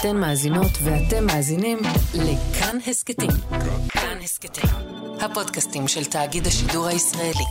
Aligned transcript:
אתן 0.00 0.16
מאזינות 0.16 0.70
ואתם 0.84 1.26
מאזינים 1.26 1.78
לכאן 2.14 2.78
הסכתים. 2.86 3.30
כאן 3.88 4.18
הסכתים, 4.22 4.70
הפודקאסטים 5.20 5.88
של 5.88 6.04
תאגיד 6.04 6.46
השידור 6.46 6.86
הישראלי. 6.86 7.44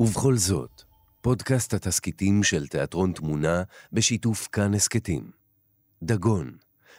ובכל 0.00 0.36
זאת, 0.36 0.82
פודקאסט 1.20 1.74
התסכיתים 1.74 2.42
של 2.42 2.66
תיאטרון 2.66 3.12
תמונה 3.12 3.62
בשיתוף 3.92 4.48
כאן 4.52 4.74
הסכתים. 4.74 5.30
דגון, 6.02 6.50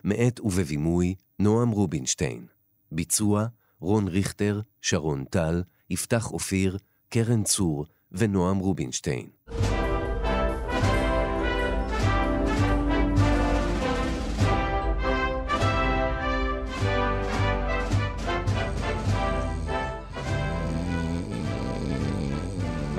מאת 0.04 0.40
ובבימוי 0.40 1.16
נועם 1.40 1.70
רובינשטיין. 1.70 2.46
ביצוע 2.92 3.46
רון 3.80 4.08
ריכטר, 4.08 4.62
שרון 4.82 5.26
טל, 5.26 5.64
יפתח 5.90 6.32
אופיר, 6.32 6.78
קרן 7.10 7.44
צור 7.44 7.86
ונועם 8.12 8.58
רובינשטיין. 8.58 9.28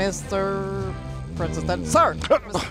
Mr. 0.06 0.94
President. 1.34 1.84
Sir! 1.84 2.14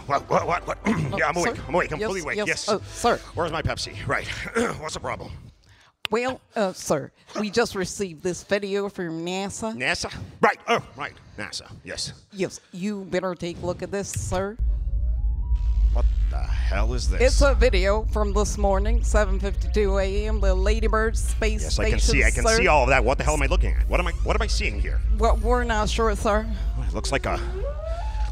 What? 0.08 0.30
What? 0.30 0.48
What? 0.48 0.66
what? 0.68 0.78
yeah, 1.20 1.28
I'm 1.28 1.36
awake. 1.36 1.56
sir? 1.58 1.62
I'm 1.68 1.76
awake. 1.76 1.92
I'm 1.92 2.00
Yes, 2.00 2.08
fully 2.08 2.22
awake. 2.22 2.38
yes. 2.38 2.48
Yes. 2.48 2.70
Oh, 2.70 2.82
sir. 2.94 3.18
Where's 3.34 3.52
my 3.52 3.62
Pepsi? 3.62 3.94
Right. 4.08 4.26
What's 4.80 4.94
the 4.94 5.02
problem? 5.02 5.32
Well, 6.12 6.40
uh, 6.56 6.72
sir, 6.72 7.12
we 7.38 7.50
just 7.50 7.76
received 7.76 8.24
this 8.24 8.44
video 8.44 8.88
from 8.88 9.26
NASA. 9.26 9.76
NASA? 9.76 10.14
Right. 10.40 10.58
Oh, 10.70 10.80
right. 10.96 11.12
NASA. 11.38 11.70
Yes. 11.84 12.14
Yes, 12.32 12.62
you 12.72 13.04
better 13.04 13.36
take 13.36 13.62
a 13.62 13.66
look 13.66 13.84
at 13.84 13.92
this, 13.92 14.08
sir. 14.10 14.56
What 15.96 16.06
the 16.30 16.40
hell 16.40 16.94
is 16.94 17.10
this? 17.10 17.22
It's 17.22 17.42
a 17.42 17.56
video 17.56 18.04
from 18.12 18.34
this 18.34 18.58
morning, 18.58 19.00
7:52 19.00 20.04
a.m. 20.04 20.42
The 20.42 20.54
Lady 20.54 20.88
Bird 20.88 21.18
space 21.18 21.64
yes, 21.64 21.76
station. 21.76 21.88
I 21.88 21.90
can 21.92 22.00
see. 22.02 22.24
I 22.26 22.32
can 22.32 22.46
sir. 22.46 22.58
see 22.58 22.68
all 22.68 22.84
of 22.84 22.90
that. 22.90 23.06
What 23.06 23.18
the 23.18 23.24
hell 23.24 23.36
am 23.36 23.42
I 23.42 23.46
looking 23.46 23.72
at? 23.72 23.88
What 23.88 24.02
am 24.02 24.08
I? 24.08 24.12
What 24.26 24.36
am 24.36 24.42
I 24.42 24.48
seeing 24.48 24.82
here? 24.82 25.00
Well, 25.18 25.38
we're 25.38 25.64
not 25.64 25.88
sure, 25.88 26.14
sir. 26.18 26.46
It 26.86 26.94
looks 26.94 27.14
like 27.14 27.26
a 27.26 27.40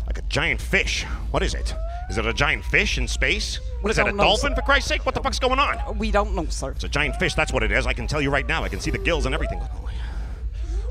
like 0.06 0.18
a 0.18 0.24
giant 0.24 0.60
fish. 0.60 1.06
What 1.32 1.42
is 1.42 1.54
it? 1.54 1.74
Is 2.10 2.18
it 2.18 2.26
a 2.26 2.34
giant 2.34 2.66
fish 2.66 2.98
in 2.98 3.08
space? 3.08 3.62
What 3.80 3.92
is 3.92 3.96
that? 3.96 4.10
A 4.10 4.12
know, 4.12 4.24
dolphin? 4.24 4.52
sir. 4.52 4.56
For 4.56 4.62
Christ's 4.64 4.90
sake! 4.90 5.06
What 5.06 5.16
the 5.16 5.22
fuck's 5.22 5.40
going 5.40 5.58
on? 5.58 5.98
We 5.98 6.12
don't 6.12 6.36
know, 6.36 6.48
sir. 6.48 6.72
It's 6.72 6.84
a 6.84 6.90
giant 6.90 7.16
fish. 7.16 7.34
That's 7.34 7.54
what 7.54 7.64
it 7.64 7.72
is. 7.72 7.88
I 7.88 7.94
can 7.94 8.08
tell 8.08 8.22
you 8.22 8.30
right 8.30 8.46
now. 8.46 8.66
I 8.66 8.68
can 8.68 8.82
see 8.82 8.92
the 8.92 8.98
gills 8.98 9.26
and 9.26 9.34
everything. 9.34 9.60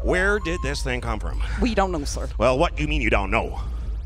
Where 0.03 0.39
did 0.39 0.59
this 0.63 0.83
thing 0.83 1.03
come 1.03 1.21
from? 1.21 1.43
We 1.61 1.75
don't 1.75 1.93
know, 1.93 2.05
sir. 2.05 2.31
Well, 2.39 2.59
what 2.59 2.77
do 2.77 2.83
you 2.83 2.89
mean 2.89 3.03
you 3.03 3.11
don't 3.11 3.31
know? 3.31 3.61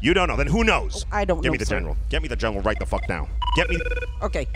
You 0.07 0.15
don't 0.15 0.29
know. 0.29 0.37
Then 0.37 0.47
who 0.47 0.62
knows? 0.62 1.05
I 1.11 1.25
don't 1.25 1.41
Give 1.43 1.51
me 1.51 1.59
the 1.59 1.67
sir. 1.67 1.75
general. 1.75 1.97
Get 2.11 2.23
me 2.23 2.29
the 2.29 2.37
general 2.37 2.62
right 2.62 2.79
the 2.79 2.87
fuck 2.87 3.09
now. 3.09 3.29
Get 3.57 3.69
me. 3.69 3.81
Okay. 4.23 4.47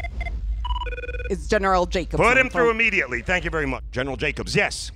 It's 1.29 1.49
General 1.49 1.87
Jacobs. 1.87 2.23
Put 2.23 2.39
him 2.39 2.49
through 2.49 2.71
immediately. 2.71 3.21
Thank 3.21 3.43
you 3.43 3.51
very 3.51 3.67
much. 3.67 3.83
General 3.91 4.17
Jacobs, 4.17 4.55
yes. 4.55 4.93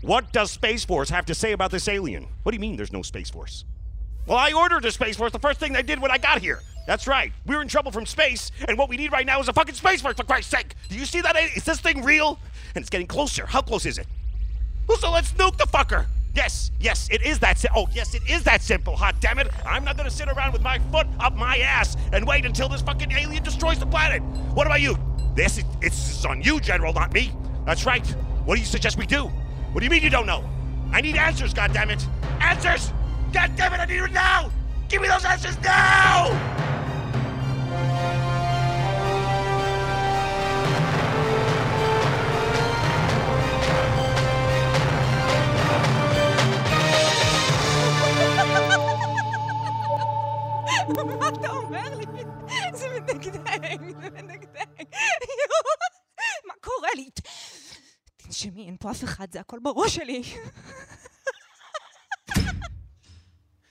What 0.00 0.32
does 0.32 0.50
Space 0.50 0.86
Force 0.86 1.10
have 1.10 1.26
to 1.26 1.34
say 1.34 1.52
about 1.52 1.70
this 1.70 1.86
alien? 1.86 2.28
What 2.44 2.52
do 2.52 2.56
you 2.56 2.60
mean 2.60 2.76
there's 2.76 2.94
no 2.94 3.02
Space 3.02 3.28
Force? 3.28 3.66
Well, 4.26 4.38
I 4.38 4.54
ordered 4.54 4.86
a 4.86 4.90
Space 4.90 5.18
Force 5.18 5.32
the 5.32 5.38
first 5.38 5.60
thing 5.60 5.74
they 5.74 5.82
did 5.82 6.00
when 6.00 6.10
I 6.10 6.16
got 6.16 6.40
here. 6.40 6.62
That's 6.86 7.06
right. 7.06 7.30
We 7.44 7.54
were 7.54 7.60
in 7.60 7.68
trouble 7.68 7.92
from 7.92 8.06
space, 8.06 8.52
and 8.66 8.78
what 8.78 8.88
we 8.88 8.96
need 8.96 9.12
right 9.12 9.26
now 9.26 9.38
is 9.38 9.48
a 9.48 9.52
fucking 9.52 9.74
Space 9.74 10.00
Force, 10.00 10.16
for 10.16 10.24
Christ's 10.24 10.50
sake. 10.50 10.76
Do 10.88 10.96
you 10.96 11.04
see 11.04 11.20
that? 11.20 11.36
Is 11.56 11.64
this 11.64 11.80
thing 11.80 12.02
real? 12.02 12.38
And 12.74 12.82
it's 12.82 12.88
getting 12.90 13.06
closer. 13.06 13.44
How 13.44 13.60
close 13.60 13.84
is 13.84 13.98
it? 13.98 14.06
Well, 14.86 14.96
so 14.96 15.10
let's 15.10 15.30
nuke 15.32 15.58
the 15.58 15.66
fucker. 15.66 16.06
Yes, 16.34 16.72
yes, 16.80 17.08
it 17.12 17.22
is 17.22 17.38
that 17.38 17.58
simple. 17.58 17.86
Oh, 17.86 17.90
yes, 17.92 18.14
it 18.14 18.22
is 18.28 18.42
that 18.42 18.60
simple. 18.60 18.96
Hot 18.96 19.14
damn 19.20 19.38
it. 19.38 19.48
I'm 19.64 19.84
not 19.84 19.96
gonna 19.96 20.10
sit 20.10 20.28
around 20.28 20.52
with 20.52 20.62
my 20.62 20.78
foot 20.90 21.06
up 21.20 21.36
my 21.36 21.58
ass 21.58 21.96
and 22.12 22.26
wait 22.26 22.44
until 22.44 22.68
this 22.68 22.82
fucking 22.82 23.12
alien 23.12 23.42
destroys 23.42 23.78
the 23.78 23.86
planet. 23.86 24.20
What 24.52 24.66
about 24.66 24.80
you? 24.80 24.98
This 25.34 25.58
is, 25.58 25.64
it's 25.80 26.24
on 26.24 26.42
you, 26.42 26.60
General, 26.60 26.92
not 26.92 27.12
me. 27.12 27.32
That's 27.64 27.86
right. 27.86 28.06
What 28.44 28.56
do 28.56 28.60
you 28.60 28.66
suggest 28.66 28.98
we 28.98 29.06
do? 29.06 29.24
What 29.24 29.80
do 29.80 29.84
you 29.84 29.90
mean 29.90 30.02
you 30.02 30.10
don't 30.10 30.26
know? 30.26 30.44
I 30.92 31.00
need 31.00 31.16
answers, 31.16 31.54
goddammit. 31.54 32.06
Answers! 32.40 32.92
God 33.32 33.50
damn 33.56 33.72
it, 33.72 33.80
I 33.80 33.84
need 33.86 33.98
it 33.98 34.12
now! 34.12 34.50
Give 34.88 35.02
me 35.02 35.08
those 35.08 35.24
answers 35.24 35.58
now! 35.60 36.63
מה 50.88 51.28
אתה 51.40 51.50
אומר 51.50 51.98
לי? 51.98 52.04
זה 52.74 52.86
מדגדג, 53.00 53.78
זה 54.02 54.10
מדגדג. 54.10 54.84
מה 56.46 56.54
קורה 56.60 56.88
לי? 56.96 57.08
תנשמי, 58.16 58.66
אין 58.66 58.76
פה 58.80 58.90
אף 58.90 59.04
אחד, 59.04 59.32
זה 59.32 59.40
הכל 59.40 59.58
בראש 59.62 59.94
שלי. 59.94 60.22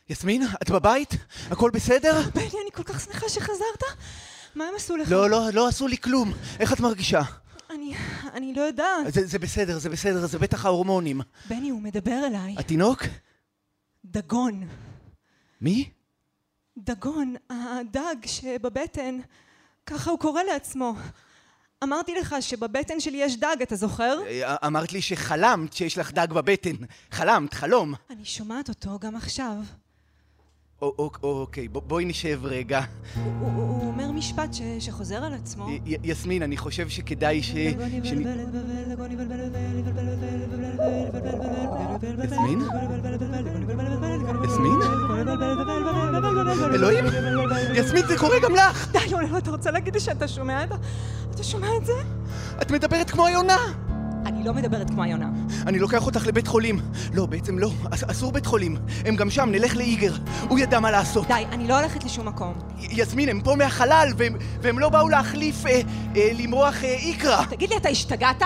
יסמין, 0.10 0.44
את 0.64 0.70
בבית? 0.70 1.10
הכל 1.52 1.72
בסדר? 1.74 2.22
בני, 2.36 2.44
אני 2.44 2.72
כל 2.74 2.84
כך 2.84 3.00
שמחה 3.06 3.30
שחזרת. 3.30 3.84
מה 4.56 4.66
הם 4.66 4.76
עשו 4.76 4.98
לך? 4.98 5.12
לא, 5.12 5.30
לא, 5.30 5.50
לא 5.54 5.68
עשו 5.68 5.88
לי 5.88 5.98
כלום. 5.98 6.34
איך 6.60 6.74
את 6.74 6.80
מרגישה? 6.80 7.22
אני, 7.70 7.96
אני 8.34 8.54
לא 8.54 8.62
יודעת. 8.62 9.14
זה, 9.14 9.26
זה 9.26 9.40
בסדר, 9.40 9.80
זה 9.80 9.90
בסדר, 9.90 10.26
זה 10.28 10.40
בטח 10.40 10.66
ההורמונים. 10.66 11.22
בני, 11.50 11.70
הוא 11.70 11.82
מדבר 11.82 12.22
אליי. 12.28 12.56
התינוק? 12.58 13.04
דגון. 14.06 14.68
מי? 15.62 15.90
דגון, 16.78 17.36
הדג 17.50 18.26
שבבטן, 18.26 19.20
ככה 19.86 20.12
הוא 20.12 20.20
קורא 20.20 20.44
לעצמו. 20.44 20.94
אמרתי 21.84 22.16
לך 22.16 22.36
שבבטן 22.40 23.00
שלי 23.00 23.18
יש 23.18 23.38
דג, 23.38 23.56
אתה 23.64 23.76
זוכר? 23.76 24.18
אה, 24.28 24.56
אמרת 24.68 24.94
לי 24.94 25.02
שחלמת 25.02 25.74
שיש 25.74 25.98
לך 25.98 26.12
דג 26.12 26.28
בבטן. 26.34 26.76
חלמת, 27.12 27.54
חלום. 27.54 27.94
אני 28.10 28.26
שומעת 28.26 28.70
אותו 28.70 29.00
גם 29.00 29.16
עכשיו. 29.16 29.56
אוקיי, 31.24 31.68
בואי 31.68 32.06
נשב 32.06 32.40
רגע. 32.44 32.82
הוא, 33.40 33.82
אומר 33.82 34.12
משפט 34.12 34.50
שחוזר 34.80 35.24
על 35.24 35.34
עצמו. 35.34 35.68
יסמין, 35.86 36.44
אני 36.44 36.58
חושב 36.58 36.90
שכדאי 36.90 37.44
ש... 37.44 37.52
יסמין? 42.24 42.62
יסמין? 44.46 44.80
אלוהים! 46.74 47.06
יסמין, 47.74 48.08
זה 48.08 48.18
קורה 48.18 48.36
גם 48.44 48.56
לך! 48.56 48.88
די, 48.92 49.00
לא, 49.32 49.38
אתה 49.38 49.52
רוצה 49.52 49.72
להגיד 49.72 49.94
לי 49.94 50.00
שאתה 50.00 50.28
שומע 50.28 50.64
את 50.64 50.72
ה... 50.72 50.76
אתה 51.36 51.44
שומע 51.44 51.68
את 51.82 51.86
זה? 51.86 51.94
את 52.62 52.72
מדברת 52.72 53.10
כמו 53.10 53.26
היונה! 53.26 53.58
אני 54.26 54.44
לא 54.44 54.54
מדברת 54.54 54.90
כמו 54.90 55.04
היונה. 55.04 55.30
אני 55.68 55.80
לוקח 55.80 56.06
אותך 56.06 56.28
לבית 56.28 56.48
חולים. 56.48 56.80
לא, 57.14 57.26
בעצם 57.26 57.60
לא. 57.60 57.72
אס- 57.94 58.04
אסור 58.04 58.32
בית 58.32 58.46
חולים. 58.46 58.78
הם 59.06 59.16
גם 59.16 59.30
שם, 59.30 59.50
נלך 59.52 59.76
לאיגר. 59.76 60.14
הוא 60.50 60.60
ידע 60.60 60.80
מה 60.80 60.92
לעשות. 60.92 61.28
די, 61.28 61.44
אני 61.52 61.68
לא 61.68 61.80
הולכת 61.80 62.04
לשום 62.04 62.28
מקום. 62.28 62.54
י- 62.80 63.02
יסמין, 63.02 63.30
הם 63.30 63.42
פה 63.42 63.56
מהחלל, 63.56 64.08
והם, 64.18 64.34
והם 64.62 64.80
לא 64.80 64.90
באו 64.90 65.10
להחליף, 65.10 65.66
אה, 65.66 65.82
אה, 66.16 66.32
למרוח 66.34 66.84
אה, 66.84 66.90
איקרה. 66.94 67.46
תגיד 67.50 67.70
לי, 67.70 67.78
אתה 67.78 67.90
השתגעת? 67.90 68.42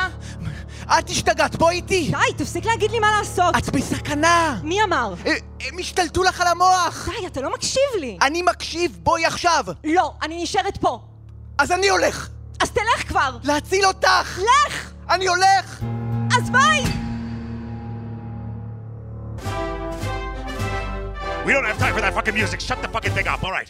את 0.90 1.10
השתגעת, 1.10 1.56
בואי 1.56 1.76
איתי! 1.76 2.12
די, 2.12 2.34
תפסיק 2.38 2.66
להגיד 2.66 2.92
לי 2.92 3.00
מה 3.00 3.12
לעשות! 3.18 3.56
את 3.58 3.70
בסכנה! 3.70 4.60
מי 4.64 4.84
אמר? 4.84 5.14
אה, 5.26 5.34
הם 5.60 5.80
השתלטו 5.80 6.24
לך 6.24 6.42
על 6.42 6.48
המוח! 6.48 7.10
די, 7.10 7.28
אתה 7.28 7.42
לא 7.42 7.54
מקשיב 7.54 7.82
לי! 8.00 8.18
אני 8.22 8.42
מקשיב, 8.42 8.98
בואי 9.04 9.26
עכשיו! 9.26 9.66
לא, 9.84 10.14
אני 10.22 10.44
נשארת 10.44 10.78
פה! 10.78 11.00
אז 11.58 11.72
אני 11.72 11.90
הולך! 11.90 12.30
אז 12.60 12.72
תלך 12.72 13.08
כבר! 13.08 13.38
להציל 13.44 13.86
אותך! 13.86 14.40
לך! 14.40 14.92
אני 15.10 15.28
הולך! 15.28 15.82
אז 16.38 16.50
ביי! 16.50 16.84
We 21.46 21.54
don't 21.54 21.64
have 21.64 21.80
time 21.80 21.94
for 21.96 22.02
that 22.02 22.14
fucking 22.14 22.34
music. 22.34 22.60
Shut 22.60 22.82
the 22.82 22.90
fucking 22.90 23.14
thing 23.14 23.28
up. 23.28 23.42
All 23.42 23.54
right. 23.54 23.70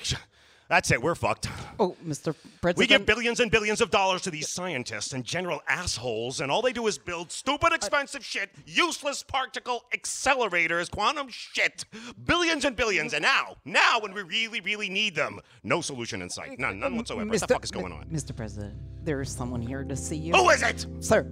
That's 0.70 0.92
it. 0.92 1.02
We're 1.02 1.16
fucked. 1.16 1.48
Oh, 1.80 1.96
Mr. 2.06 2.36
President. 2.62 2.78
We 2.78 2.88
give 2.88 3.06
billions 3.06 3.40
and 3.40 3.50
billions 3.50 3.80
of 3.80 3.90
dollars 3.90 4.22
to 4.24 4.32
these 4.32 4.50
scientists 4.50 5.14
and 5.14 5.24
general 5.24 5.62
assholes, 5.68 6.42
and 6.42 6.52
all 6.52 6.62
they 6.62 6.74
do 6.74 6.88
is 6.88 6.98
build 6.98 7.32
stupid, 7.32 7.72
expensive 7.72 8.24
shit, 8.24 8.50
useless 8.66 9.24
particle 9.24 9.86
accelerators, 9.96 10.92
quantum 10.92 11.30
shit. 11.30 11.86
Billions 12.26 12.66
and 12.66 12.76
billions, 12.76 13.14
and 13.14 13.22
now, 13.22 13.56
now 13.64 14.00
when 14.02 14.14
we 14.14 14.24
really, 14.24 14.60
really 14.60 14.90
need 14.90 15.16
them, 15.16 15.40
no 15.64 15.80
solution 15.80 16.22
in 16.22 16.30
sight. 16.30 16.60
None, 16.60 16.80
none 16.80 16.98
whatsoever. 16.98 17.30
What 17.30 17.40
the 17.40 17.48
fuck 17.48 17.64
is 17.64 17.72
going 17.72 17.94
on? 17.94 18.06
Mr. 18.06 18.36
President, 18.36 18.76
there 19.06 19.22
is 19.22 19.30
someone 19.30 19.62
here 19.62 19.86
to 19.86 19.96
see 19.96 20.18
you. 20.18 20.34
Who 20.34 20.50
is 20.50 20.64
it? 20.64 20.86
Sir, 21.00 21.32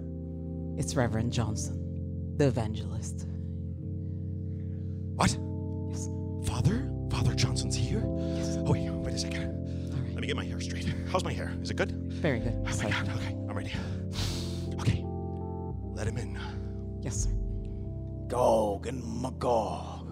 it's 0.78 0.94
Reverend 0.96 1.32
Johnson, 1.32 2.34
the 2.38 2.46
evangelist. 2.46 3.26
What? 5.16 5.36
Yes. 5.90 6.08
Father? 6.48 6.90
Father 7.10 7.34
Johnson's 7.34 7.76
here? 7.76 8.02
Yes. 8.18 8.56
Oh, 8.58 8.72
wait 8.72 8.95
a 9.16 9.18
second. 9.18 10.12
Let 10.12 10.20
me 10.20 10.26
get 10.26 10.36
my 10.36 10.44
hair 10.44 10.60
straight. 10.60 10.92
How's 11.10 11.24
my 11.24 11.32
hair? 11.32 11.56
Is 11.62 11.70
it 11.70 11.76
good? 11.76 11.92
Very 12.12 12.38
good. 12.38 12.54
Oh 12.66 12.76
my 12.76 12.90
god, 12.90 13.08
okay, 13.08 13.34
I'm 13.48 13.56
ready. 13.56 13.72
Okay, 14.78 15.02
let 15.94 16.06
him 16.06 16.18
in. 16.18 16.38
Yes, 17.00 17.24
sir. 17.24 17.30
Gog 18.28 18.86
and 18.86 19.02
Magog. 19.22 20.06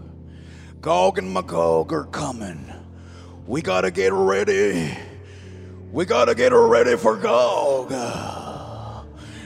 Gog 0.81 1.19
and 1.19 1.33
Magog 1.33 1.93
are 1.93 2.05
coming. 2.07 2.73
We 3.47 3.61
gotta 3.61 3.91
get 3.91 4.13
ready. 4.15 4.97
We 5.93 6.07
gotta 6.07 6.35
get 6.35 6.53
ready 6.53 6.97
for 6.97 7.17
Gog. 7.17 7.93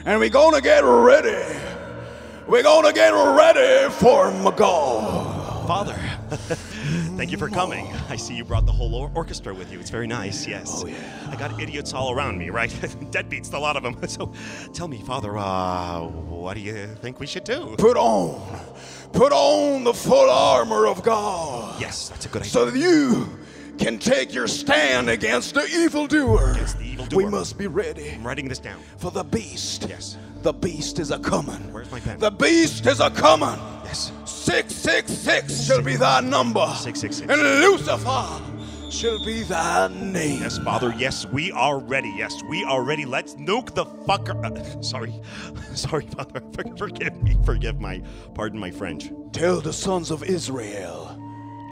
And 0.05 0.21
we 0.21 0.29
gonna 0.31 0.61
get 0.61 0.85
ready. 0.85 1.59
We're 2.47 2.63
gonna 2.63 2.93
get 2.93 3.11
ready 3.11 3.91
for 3.95 4.31
Magog. 4.31 5.67
Father, 5.67 5.99
thank 7.19 7.33
you 7.33 7.37
for 7.37 7.49
coming. 7.49 7.87
I 8.09 8.17
see 8.17 8.35
you 8.35 8.45
brought 8.45 8.65
the 8.65 8.73
whole 8.73 8.95
or- 8.95 9.11
orchestra 9.15 9.53
with 9.53 9.73
you. 9.73 9.81
It's 9.81 9.91
very 9.91 10.07
nice, 10.07 10.47
yes. 10.47 10.83
Oh, 10.83 10.87
yeah. 10.87 11.29
I 11.31 11.37
got 11.37 11.61
idiots 11.61 11.93
all 11.93 12.13
around 12.13 12.39
me, 12.39 12.49
right? 12.51 12.71
Deadbeats, 13.11 13.53
a 13.53 13.59
lot 13.59 13.77
of 13.77 13.83
them. 13.83 13.97
So 14.09 14.33
tell 14.73 14.89
me, 14.89 14.99
Father, 15.03 15.37
uh, 15.37 16.07
what 16.07 16.55
do 16.55 16.61
you 16.61 16.87
think 17.03 17.21
we 17.21 17.27
should 17.27 17.45
do? 17.45 17.75
Put 17.77 17.97
on, 17.97 18.41
put 19.13 19.33
on 19.33 19.85
the 19.85 19.93
full 19.93 20.31
armor 20.31 20.87
of 20.87 21.03
God. 21.03 21.79
Yes, 21.81 22.09
that's 22.09 22.25
a 22.25 22.29
good 22.29 22.43
idea. 22.43 22.51
so 22.53 22.71
that 22.71 22.79
you 22.79 23.29
can 23.77 23.99
take 23.99 24.33
your 24.33 24.47
stand 24.49 25.11
against 25.11 25.55
the 25.55 25.67
evildoer. 25.67 26.53
Against 26.53 26.79
the 26.79 26.87
evildoer. 26.87 27.17
We 27.19 27.27
must 27.27 27.59
be 27.59 27.67
ready 27.67 28.13
I'm 28.13 28.27
writing 28.27 28.49
this 28.49 28.61
down. 28.61 28.81
for 28.97 29.11
the 29.11 29.25
beast. 29.25 29.87
Yes. 29.89 30.17
The 30.43 30.53
beast 30.53 31.01
is 31.01 31.11
a 31.11 31.19
coming. 31.19 31.73
Where's 31.73 31.91
my 31.91 32.01
pen? 32.01 32.19
The 32.19 32.31
beast 32.31 32.87
is 32.87 33.01
a 33.01 33.11
coming. 33.11 33.59
Yes. 34.49 34.75
Six 34.75 34.75
six 34.75 35.13
six 35.13 35.65
shall 35.65 35.83
be 35.83 35.97
thy 35.97 36.21
number. 36.21 36.67
666. 36.67 37.31
And 37.31 37.43
Lucifer 37.61 38.91
shall 38.91 39.25
be 39.25 39.43
thy 39.43 39.89
name. 39.89 40.41
Yes, 40.41 40.59
Father, 40.59 40.95
yes, 40.97 41.27
we 41.27 41.53
are 41.53 41.79
ready. 41.79 42.13
Yes, 42.17 42.43
we 42.49 42.65
are 42.65 42.83
ready. 42.83 43.05
Let's 43.05 43.35
nuke 43.35 43.75
the 43.75 43.85
fucker. 43.85 44.43
Uh, 44.45 44.83
sorry. 44.83 45.15
Sorry, 45.75 46.07
Father. 46.07 46.43
For- 46.55 46.77
forgive 46.77 47.23
me. 47.23 47.37
Forgive 47.45 47.81
my. 47.81 48.03
Pardon 48.35 48.59
my 48.59 48.71
French. 48.71 49.11
Tell 49.33 49.61
the 49.61 49.73
sons 49.73 50.11
of 50.11 50.25
Israel 50.25 51.17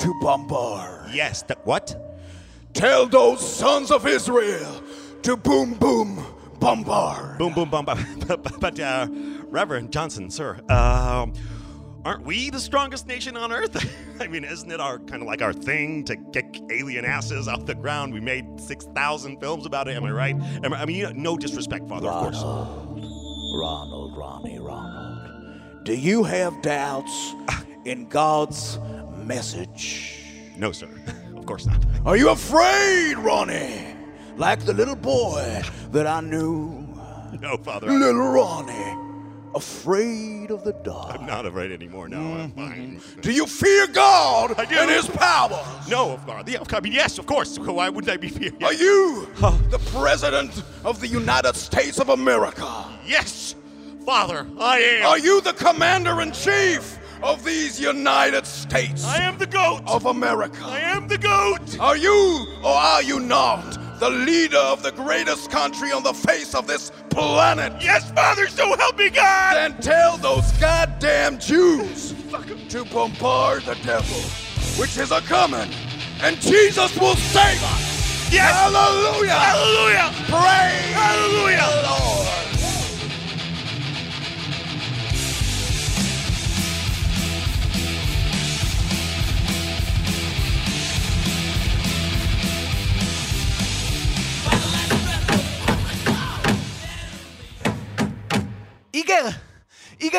to 0.01 0.15
bombard. 0.21 1.11
Yes, 1.13 1.43
that. 1.43 1.67
What? 1.67 1.95
Tell 2.75 3.07
those 3.07 3.41
sons 3.41 3.91
of 3.91 4.07
Israel 4.07 4.83
to 5.23 5.37
boom 5.37 5.75
boom 5.75 6.25
bombard. 6.61 7.39
Boom, 7.39 7.55
boom, 7.55 7.71
boom. 7.71 7.85
but, 8.27 8.61
but 8.61 8.79
uh, 8.79 9.09
Reverend 9.49 9.93
Johnson, 9.93 10.31
sir, 10.31 10.61
um, 10.69 11.33
aren't 12.07 12.25
we 12.25 12.51
the 12.51 12.61
strongest 12.61 13.09
nation 13.09 13.37
on 13.37 13.53
earth? 13.53 13.85
I 14.21 14.29
mean, 14.29 14.45
isn't 14.45 14.71
it 14.71 14.81
our 14.81 15.01
kind 15.01 15.23
of 15.23 15.27
like 15.27 15.43
our 15.43 15.53
thing 15.53 16.05
to 16.05 16.17
kick 16.17 16.61
alien 16.71 17.05
asses 17.05 17.49
off 17.49 17.67
the 17.67 17.75
ground? 17.75 18.15
We 18.15 18.21
made 18.21 18.61
6,000 18.61 19.41
films 19.41 19.67
about 19.67 19.89
it, 19.89 19.97
am 19.97 20.05
I 20.05 20.13
right? 20.13 20.37
Am 20.63 20.73
I, 20.73 20.83
I 20.83 20.85
mean, 20.87 20.97
you 20.97 21.03
know, 21.03 21.13
no 21.13 21.37
disrespect, 21.37 21.89
Father, 21.89 22.09
of 22.09 22.23
course. 22.23 22.41
Ronald, 22.41 24.17
Ronnie, 24.17 24.61
Ronald. 24.61 25.85
Do 25.85 25.97
you 25.97 26.23
have 26.23 26.63
doubts 26.63 27.35
in 27.85 28.09
God's 28.09 28.79
message? 29.25 30.23
No, 30.57 30.71
sir. 30.71 30.89
of 31.37 31.45
course 31.45 31.67
not. 31.67 31.85
Are 32.05 32.17
you 32.17 32.29
afraid, 32.29 33.15
Ronnie? 33.19 33.97
Like 34.37 34.61
the 34.61 34.75
little 34.75 34.95
boy 34.95 35.61
that 35.91 36.07
I 36.07 36.21
knew? 36.21 36.87
No, 37.41 37.57
Father. 37.57 37.89
Little 37.89 38.29
Ronnie, 38.29 39.06
afraid 39.57 40.51
of 40.51 40.63
the 40.65 40.75
dark. 40.75 41.19
I'm 41.19 41.27
not 41.27 41.47
afraid 41.47 41.73
anymore. 41.73 42.09
No, 42.09 42.19
I'm 42.19 42.53
mm-hmm. 42.53 42.99
fine. 42.99 43.23
Do 43.23 43.33
you 43.33 43.47
fear 43.47 43.87
God 43.87 44.55
and 44.59 44.91
His 44.91 45.09
power? 45.09 45.65
No, 45.89 46.13
of 46.13 46.27
God. 46.27 46.49
Yeah, 46.49 46.63
I 46.71 46.81
mean, 46.81 46.93
yes, 46.93 47.19
of 47.19 47.27
course. 47.27 47.59
Why 47.59 47.89
wouldn't 47.89 48.13
I 48.13 48.19
be 48.19 48.29
feared? 48.29 48.63
Are 48.63 48.75
you 48.75 49.29
the 49.71 49.81
President 49.93 50.63
of 50.85 51.01
the 51.01 51.09
United 51.09 51.57
States 51.57 51.99
of 51.99 52.11
America? 52.11 52.85
Yes, 53.07 53.55
Father, 54.05 54.47
I 54.61 54.79
am. 54.79 55.07
Are 55.07 55.19
you 55.19 55.41
the 55.41 55.55
Commander 55.55 56.21
in 56.21 56.33
Chief 56.33 56.99
of 57.23 57.43
these 57.43 57.81
United 57.81 58.47
States 58.47 59.05
I 59.05 59.23
am 59.23 59.39
the 59.39 59.47
goat. 59.47 59.83
of 59.87 60.05
America? 60.05 60.61
I 60.65 60.81
am 60.81 61.09
the 61.09 61.19
goat. 61.19 61.81
Are 61.81 61.97
you 61.97 62.47
or 62.63 62.75
are 62.75 63.03
you 63.03 63.21
not 63.21 63.86
the 63.99 64.11
leader 64.11 64.59
of 64.59 64.83
the 64.83 64.93
greatest 64.93 65.51
country 65.51 65.93
on 65.93 66.03
the 66.03 66.13
face 66.13 66.55
of 66.55 66.67
this 66.67 66.93
planet? 67.11 67.73
Yes, 67.81 68.11
Father, 68.13 68.49
so 68.49 68.77
help 68.77 68.99
me 68.99 69.11
God. 69.11 69.55
Then 69.55 69.81
tell 69.81 70.17
those 70.19 70.51
goddamn 70.53 71.39
Jews 71.39 72.15
to 72.69 72.85
bombard 72.87 73.63
the 73.63 73.75
devil, 73.77 74.21
which 74.79 74.99
is 74.99 75.11
a 75.13 75.21
coming, 75.23 75.71
and 76.23 76.37
Jesus 76.41 76.99
will 76.99 77.17
save 77.17 77.63
us. 77.63 78.33
Yes. 78.33 78.53
Hallelujah. 78.53 79.31
Hallelujah. 79.33 80.11
Praise 80.27 80.93
Hallelujah. 80.93 81.87
Lord. 81.89 82.56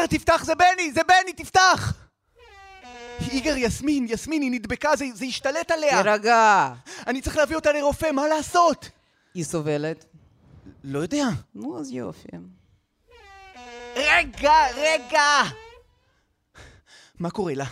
תפתח, 0.07 0.43
זה 0.45 0.55
בני! 0.55 0.91
זה 0.91 1.01
בני, 1.03 1.33
תפתח! 1.33 1.93
איגר, 3.31 3.57
יסמין, 3.57 4.05
יסמין, 4.09 4.41
היא 4.41 4.51
נדבקה, 4.51 4.95
זה, 4.95 5.05
זה 5.13 5.25
השתלט 5.25 5.71
עליה! 5.71 6.03
תירגע. 6.03 6.73
אני 7.07 7.21
צריך 7.21 7.37
להביא 7.37 7.55
אותה 7.55 7.71
לרופא, 7.71 8.11
מה 8.11 8.27
לעשות? 8.27 8.89
היא 9.33 9.43
סובלת? 9.43 10.05
לא 10.83 10.99
יודע. 10.99 11.25
נו, 11.55 11.79
אז 11.79 11.91
יופי. 11.91 12.27
רגע, 13.95 14.53
רגע! 14.75 15.43
מה 17.19 17.29
קורה 17.29 17.53
לה? 17.53 17.65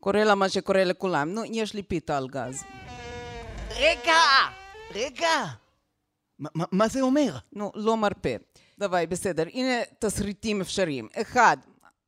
קורה 0.00 0.24
לה 0.24 0.34
מה 0.34 0.48
שקורה 0.48 0.84
לכולם. 0.84 1.28
נו, 1.28 1.42
יש 1.44 1.74
לי 1.74 1.82
פיתה 1.82 2.16
על 2.16 2.28
גז. 2.28 2.64
רגע! 3.70 4.20
רגע! 4.94 5.44
מה- 6.38 6.64
מה- 6.72 6.88
זה 6.88 7.00
אומר? 7.00 7.36
נו, 7.52 7.72
לא 7.74 7.96
מרפה. 7.96 8.28
דווי, 8.78 9.06
בסדר. 9.06 9.44
הנה 9.52 9.72
תסריטים 9.98 10.60
אפשריים. 10.60 11.08
אחד, 11.14 11.56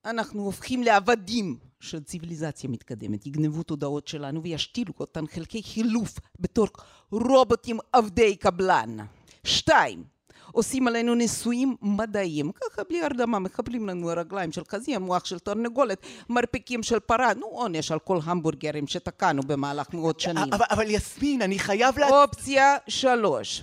אנחנו 0.04 0.42
הופכים 0.42 0.82
לעבדים 0.82 1.56
של 1.80 2.00
ציוויליזציה 2.00 2.70
מתקדמת. 2.70 3.26
יגנבו 3.26 3.62
תודעות 3.62 4.08
שלנו 4.08 4.42
וישתילו 4.42 4.92
אותן 5.00 5.26
חלקי 5.26 5.62
חילוף 5.62 6.18
בתור 6.40 6.66
רובוטים 7.12 7.78
עבדי 7.92 8.36
קבלן. 8.36 8.96
שתיים, 9.44 10.04
עושים 10.52 10.88
עלינו 10.88 11.14
ניסויים 11.14 11.76
מדעיים, 11.82 12.52
ככה 12.52 12.82
בלי 12.88 13.02
הרדמה, 13.02 13.38
מחבלים 13.38 13.88
לנו 13.88 14.06
רגליים 14.16 14.52
של 14.52 14.62
חזיר, 14.70 14.98
מוח 14.98 15.24
של 15.24 15.38
תרנגולת, 15.38 15.98
מרפקים 16.28 16.82
של 16.82 17.00
פרה, 17.00 17.34
נו 17.34 17.46
עונש 17.46 17.92
על 17.92 17.98
כל 17.98 18.18
המבורגרים 18.24 18.86
שתקענו 18.86 19.42
במהלך 19.42 19.94
מאות 19.94 20.20
שנים. 20.20 20.52
אבל, 20.52 20.64
אבל 20.70 20.90
יסמין, 20.90 21.42
אני 21.42 21.58
חייב 21.58 21.98
לה... 21.98 22.08
אופציה 22.08 22.76
שלוש, 22.88 23.62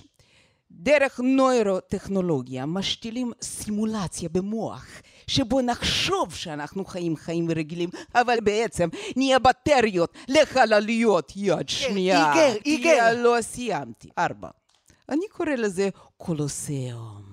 דרך 0.78 1.20
נוירוטכנולוגיה 1.20 2.66
משתילים 2.66 3.32
סימולציה 3.42 4.28
במוח 4.28 4.86
שבו 5.26 5.60
נחשוב 5.60 6.34
שאנחנו 6.34 6.84
חיים 6.84 7.16
חיים 7.16 7.50
רגילים, 7.50 7.90
אבל 8.14 8.38
בעצם 8.42 8.88
נהיה 9.16 9.38
בטריות 9.38 10.12
לחלליות 10.28 11.32
יד 11.36 11.68
שנייה. 11.68 12.32
איגר, 12.32 12.56
איגר. 12.66 13.22
לא 13.22 13.36
סיימתי. 13.40 14.08
ארבע. 14.18 14.48
אני 15.08 15.28
קורא 15.32 15.50
לזה 15.50 15.88
קולוסיאום. 16.16 17.27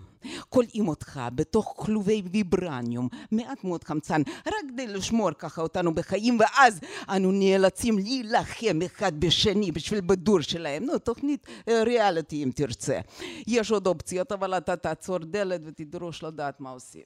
כולאים 0.49 0.87
אותך 0.87 1.21
בתוך 1.35 1.73
כלובי 1.77 2.21
ויברניום, 2.31 3.07
מעט 3.31 3.63
מאוד 3.63 3.83
חמצן, 3.83 4.21
רק 4.47 4.53
כדי 4.69 4.87
לשמור 4.87 5.31
ככה 5.31 5.61
אותנו 5.61 5.95
בחיים, 5.95 6.37
ואז 6.39 6.79
אנו 7.09 7.31
נאלצים 7.31 7.97
להילחם 7.97 8.79
אחד 8.85 9.19
בשני 9.19 9.71
בשביל 9.71 10.01
בדור 10.01 10.41
שלהם. 10.41 10.85
נו, 10.85 10.97
תוכנית 10.99 11.47
אה, 11.67 11.83
ריאליטי 11.83 12.43
אם 12.43 12.51
תרצה. 12.55 12.99
יש 13.47 13.71
עוד 13.71 13.87
אופציות, 13.87 14.31
אבל 14.31 14.57
אתה 14.57 14.75
תעצור 14.75 15.17
דלת 15.17 15.61
ותדרוש 15.65 16.23
לדעת 16.23 16.59
מה 16.59 16.69
עושים. 16.69 17.03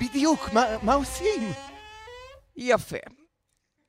בדיוק, 0.00 0.48
מה 0.82 0.94
עושים? 0.94 1.42
יפה. 2.56 2.96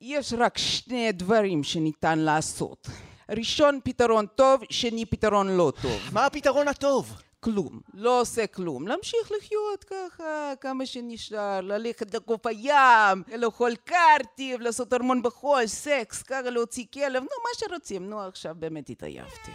יש 0.02 0.34
רק 0.38 0.58
שני 0.58 1.12
דברים 1.12 1.64
שניתן 1.64 2.20
לעשות. 2.20 2.88
ראשון, 3.30 3.80
פתרון 3.84 4.26
טוב, 4.36 4.62
שני, 4.70 5.06
פתרון 5.06 5.58
לא 5.58 5.74
טוב. 5.82 6.02
מה 6.12 6.26
הפתרון 6.26 6.68
הטוב? 6.68 7.22
כלום, 7.48 7.80
לא 7.94 8.22
עושה 8.22 8.48
כלום. 8.48 8.88
להמשיך 8.88 9.32
לחיות 9.38 9.84
ככה 9.84 10.54
כמה 10.62 10.86
שנשאר, 10.86 11.62
ללכת 11.62 12.16
לחוף 12.16 12.46
הים, 12.46 13.24
לאכול 13.38 13.76
קרטיב, 13.76 14.62
לעשות 14.62 14.94
ארמון 14.94 15.24
בחול, 15.24 15.68
סקס, 15.68 16.24
ככה 16.24 16.50
להוציא 16.50 16.86
כלב, 16.94 17.24
נו, 17.24 17.30
מה 17.44 17.50
שרוצים. 17.58 18.10
נו, 18.10 18.22
עכשיו 18.22 18.56
באמת 18.60 18.90
התעייפתי. 18.90 19.52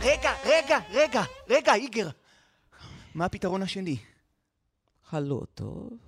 רגע, 0.00 0.32
רגע, 0.44 0.78
רגע, 0.90 1.22
רגע, 1.48 1.74
איגר. 1.74 2.08
מה 3.14 3.24
הפתרון 3.24 3.62
השני? 3.62 3.96
הלא 5.10 5.42
טוב. 5.54 6.07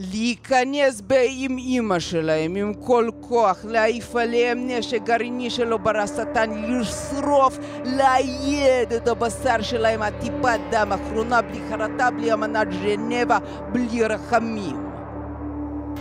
להיכנס 0.00 1.02
עם 1.28 1.58
אימא 1.58 1.98
שלהם 1.98 2.56
עם 2.56 2.74
כל 2.74 3.10
כוח, 3.20 3.64
להעיף 3.64 4.16
עליהם 4.16 4.66
נשק 4.66 5.02
גרעיני 5.02 5.50
שלא 5.50 5.76
ברא 5.76 6.06
שטן, 6.06 6.50
לשרוף, 6.50 7.58
לאייד 7.84 8.92
את 8.92 9.08
הבשר 9.08 9.62
שלהם 9.62 10.02
עד 10.02 10.14
טיפת 10.20 10.60
דם 10.70 10.92
אחרונה, 10.92 11.42
בלי 11.42 11.60
חרטה, 11.70 12.10
בלי 12.10 12.32
אמנת 12.32 12.66
ז'נבה, 12.72 13.38
בלי 13.72 14.04
רחמים. 14.04 14.90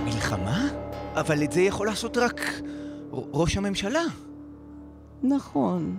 מלחמה? 0.06 0.68
אבל 1.16 1.44
את 1.44 1.52
זה 1.52 1.62
יכול 1.62 1.88
לעשות 1.88 2.18
רק 2.18 2.42
ראש 3.12 3.58
הממשלה. 3.58 4.04
נכון. 5.24 5.96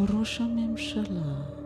ראש 0.00 0.40
הממשלה. 0.40 1.56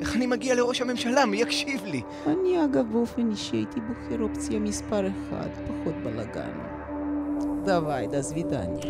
איך 0.00 0.16
אני 0.16 0.26
מגיע 0.26 0.54
לראש 0.54 0.80
הממשלה? 0.80 1.26
מי 1.26 1.36
יקשיב 1.36 1.84
לי? 1.84 2.02
אני 2.26 2.64
אגב 2.64 2.92
באופן 2.92 3.30
אישי 3.30 3.56
הייתי 3.56 3.80
בוחר 3.80 4.22
אופציה 4.22 4.58
מספר 4.58 5.06
אחד, 5.06 5.48
פחות 5.68 5.94
בלאגן. 6.02 6.50
דווי, 7.64 8.06
דה 8.06 8.22
סווידניה. 8.22 8.80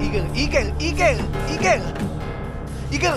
איגר, 0.00 0.24
איגר, 0.34 0.76
איגר, 0.80 1.16
איגר! 1.48 1.82
איגר! 2.92 3.14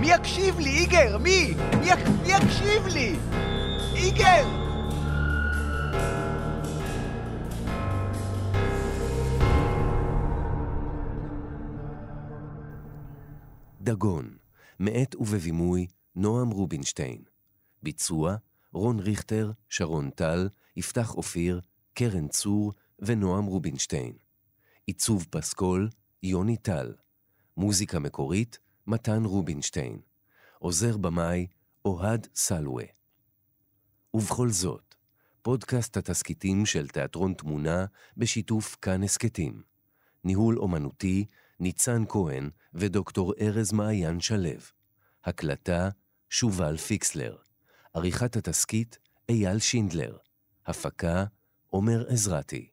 מי 0.00 0.10
יקשיב 0.10 0.60
לי, 0.60 0.70
איגר? 0.70 1.18
מי? 1.18 1.54
מי, 1.80 1.86
יק... 1.86 1.98
מי 2.22 2.32
יקשיב 2.32 2.86
לי? 2.86 3.16
איגר! 3.94 4.44
דגון, 13.80 14.28
מאת 14.80 15.16
ובבימוי 15.20 15.86
נועם 16.16 16.50
רובינשטיין. 16.50 17.22
ביצוע 17.82 18.36
רון 18.72 19.00
ריכטר, 19.00 19.52
שרון 19.68 20.10
טל, 20.10 20.48
יפתח 20.76 21.14
אופיר, 21.14 21.60
קרן 21.94 22.28
צור 22.28 22.72
ונועם 22.98 23.44
רובינשטיין. 23.44 24.12
עיצוב 24.86 25.26
פסקול, 25.30 25.88
יוני 26.22 26.56
טל. 26.56 26.94
מוזיקה 27.56 27.98
מקורית, 27.98 28.58
מתן 28.86 29.24
רובינשטיין. 29.24 30.00
עוזר 30.58 30.96
במאי, 30.96 31.46
אוהד 31.84 32.26
סלווה. 32.34 32.84
ובכל 34.14 34.48
זאת, 34.48 34.94
פודקאסט 35.42 35.96
התסכיתים 35.96 36.66
של 36.66 36.88
תיאטרון 36.88 37.34
תמונה 37.34 37.84
בשיתוף 38.16 38.76
כאן 38.82 39.02
הסכתים. 39.02 39.62
ניהול 40.24 40.58
אומנותי, 40.58 41.24
ניצן 41.60 42.04
כהן 42.08 42.50
ודוקטור 42.74 43.34
ארז 43.40 43.72
מעיין 43.72 44.20
שלו. 44.20 44.79
הקלטה, 45.24 45.88
שובל 46.30 46.76
פיקסלר. 46.76 47.36
עריכת 47.94 48.36
התסכית, 48.36 48.98
אייל 49.28 49.58
שינדלר. 49.58 50.16
הפקה, 50.66 51.24
עומר 51.68 52.04
עזרתי. 52.08 52.69